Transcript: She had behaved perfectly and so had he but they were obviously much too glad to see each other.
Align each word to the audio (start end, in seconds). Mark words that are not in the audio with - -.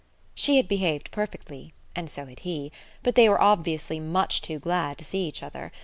She 0.33 0.57
had 0.57 0.67
behaved 0.67 1.11
perfectly 1.11 1.75
and 1.95 2.09
so 2.09 2.25
had 2.25 2.39
he 2.39 2.71
but 3.03 3.13
they 3.13 3.29
were 3.29 3.39
obviously 3.39 3.99
much 3.99 4.41
too 4.41 4.57
glad 4.57 4.97
to 4.97 5.05
see 5.05 5.27
each 5.27 5.43
other. 5.43 5.71